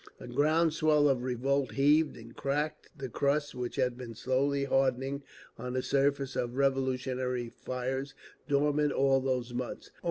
A 0.19 0.25
ground 0.27 0.73
swell 0.73 1.07
of 1.07 1.21
revolt 1.21 1.73
heaved 1.73 2.17
and 2.17 2.35
cracked 2.35 2.89
the 2.97 3.07
crust 3.07 3.53
which 3.53 3.75
had 3.75 3.99
been 3.99 4.15
slowly 4.15 4.63
hardening 4.63 5.21
on 5.59 5.73
the 5.73 5.83
surface 5.83 6.35
of 6.35 6.55
revolutionary 6.55 7.49
fires 7.49 8.15
dormant 8.47 8.93
all 8.93 9.19
those 9.21 9.53
months. 9.53 9.91